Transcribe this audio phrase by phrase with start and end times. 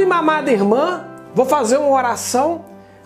[0.00, 2.64] irmã, vou fazer uma oração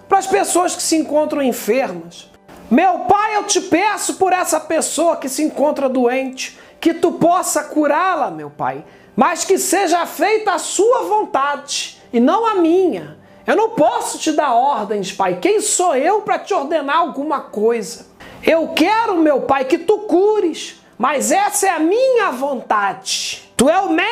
[0.08, 2.30] para as pessoas que se encontram enfermas.
[2.71, 7.65] Meu Pai, eu te peço por essa pessoa que se encontra doente, que tu possa
[7.65, 8.85] curá-la, meu Pai,
[9.16, 13.19] mas que seja feita a sua vontade e não a minha.
[13.47, 15.39] Eu não posso te dar ordens, Pai.
[15.40, 18.07] Quem sou eu para te ordenar alguma coisa?
[18.43, 23.51] Eu quero, meu Pai, que tu cures, mas essa é a minha vontade.
[23.57, 24.08] Tu é o médico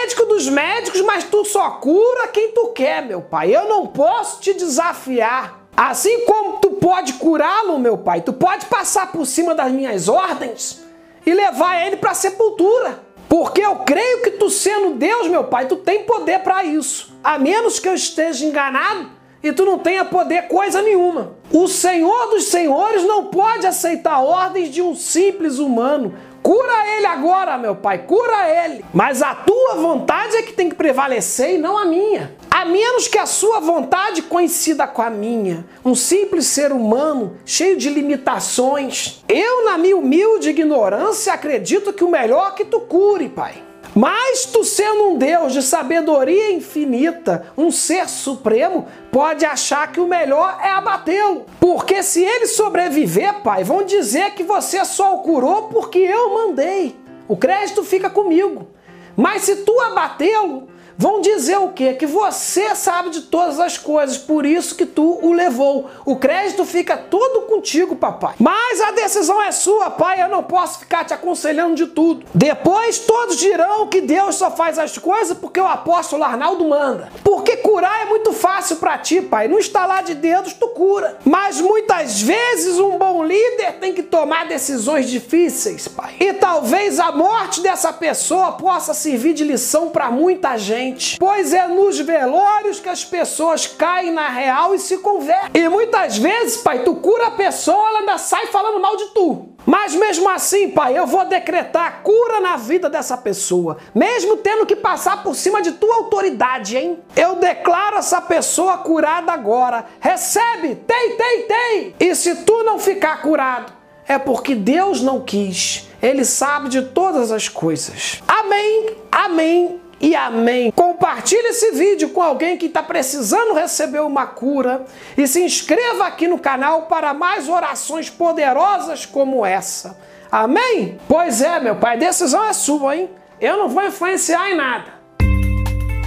[0.46, 3.54] dos médicos, mas tu só cura quem tu quer, meu Pai.
[3.54, 5.66] Eu não posso te desafiar.
[5.76, 10.82] Assim como tu pode curá-lo, meu Pai, tu pode passar por cima das minhas ordens
[11.24, 13.04] e levar ele para a sepultura.
[13.28, 17.12] Porque eu creio que tu sendo Deus, meu Pai, tu tem poder para isso.
[17.22, 19.10] A menos que eu esteja enganado,
[19.48, 21.36] e tu não tenha poder coisa nenhuma.
[21.52, 26.14] O Senhor dos Senhores não pode aceitar ordens de um simples humano.
[26.42, 28.84] Cura ele agora, meu pai, cura ele.
[28.94, 32.36] Mas a tua vontade é que tem que prevalecer e não a minha.
[32.48, 35.66] A menos que a sua vontade coincida com a minha.
[35.84, 39.24] Um simples ser humano, cheio de limitações.
[39.28, 43.65] Eu, na minha humilde ignorância, acredito que o melhor é que tu cure, pai.
[43.96, 50.06] Mas tu sendo um Deus de sabedoria infinita, um ser supremo, pode achar que o
[50.06, 51.46] melhor é abatê-lo.
[51.58, 56.94] Porque se ele sobreviver, pai, vão dizer que você só o curou porque eu mandei.
[57.26, 58.68] O crédito fica comigo.
[59.16, 61.94] Mas se tu abatê-lo, vão dizer o quê?
[61.94, 65.90] Que você sabe de todas as coisas, por isso que tu o levou.
[66.04, 68.34] O crédito fica todo contigo, papai.
[68.38, 70.22] Mas a decisão é sua, pai.
[70.22, 72.26] Eu não posso ficar te aconselhando de tudo.
[72.34, 77.10] Depois todos dirão que Deus só faz as coisas porque o apóstolo Arnaldo manda.
[77.22, 79.48] Porque curar é muito fácil para ti, pai.
[79.48, 81.18] No estalar de dedos tu cura.
[81.24, 86.14] Mas muitas vezes um bom líder tem que tomar decisões difíceis, pai.
[86.20, 90.85] E talvez a morte dessa pessoa possa servir de lição para muita gente
[91.18, 95.62] pois é nos velórios que as pessoas caem na real e se convertem.
[95.62, 99.48] E muitas vezes, pai, tu cura a pessoa, ela ainda sai falando mal de tu.
[99.66, 104.76] Mas mesmo assim, pai, eu vou decretar cura na vida dessa pessoa, mesmo tendo que
[104.76, 107.00] passar por cima de tua autoridade, hein?
[107.16, 109.84] Eu declaro essa pessoa curada agora.
[109.98, 111.94] Recebe, tem, tem, tem.
[111.98, 113.72] E se tu não ficar curado,
[114.06, 115.88] é porque Deus não quis.
[116.00, 118.22] Ele sabe de todas as coisas.
[118.28, 120.70] Amém, amém e amém.
[120.70, 124.84] Compartilhe esse vídeo com alguém que está precisando receber uma cura
[125.16, 129.98] e se inscreva aqui no canal para mais orações poderosas como essa.
[130.30, 130.98] Amém?
[131.08, 133.10] Pois é, meu pai, a decisão é sua, hein?
[133.40, 134.96] Eu não vou influenciar em nada.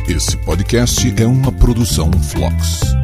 [0.08, 2.99] Esse podcast é uma produção Flux.